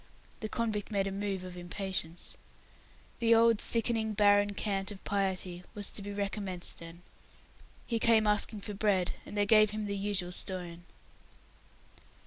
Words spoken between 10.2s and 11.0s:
stone.